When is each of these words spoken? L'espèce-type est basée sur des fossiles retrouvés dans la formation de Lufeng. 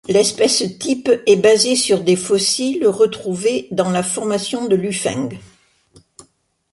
L'espèce-type 0.07 1.11
est 1.27 1.35
basée 1.35 1.75
sur 1.75 2.01
des 2.03 2.15
fossiles 2.15 2.87
retrouvés 2.87 3.67
dans 3.69 3.91
la 3.91 4.01
formation 4.01 4.65
de 4.67 4.75
Lufeng. 4.75 5.29